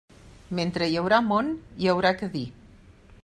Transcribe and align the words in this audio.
Mentre 0.59 0.87
hi 0.93 0.97
haurà 1.01 1.19
món 1.27 1.53
hi 1.83 1.91
haurà 1.93 2.13
què 2.23 2.31
dir. 2.37 2.45